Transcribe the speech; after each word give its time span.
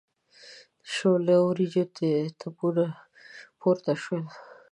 د 0.81 0.83
شوله 0.95 1.35
وریجو 1.47 1.83
تپونه 2.39 2.85
پورته 3.59 3.93
شول. 4.03 4.23